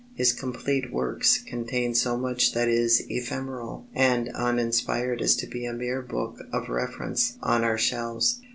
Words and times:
His 0.15 0.33
"complete 0.33 0.91
works" 0.91 1.37
contain 1.37 1.93
so 1.93 2.17
much 2.17 2.53
that 2.55 2.67
is 2.67 3.03
ephemeral 3.07 3.85
and 3.93 4.29
uninspired 4.29 5.21
as 5.21 5.35
to 5.35 5.45
be 5.45 5.63
a 5.67 5.73
mere 5.73 6.01
book 6.01 6.41
of 6.51 6.69
reference 6.69 7.37
on 7.43 7.63
our 7.63 7.77
shelves. 7.77 8.41